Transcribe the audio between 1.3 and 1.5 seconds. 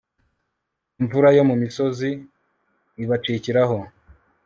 yo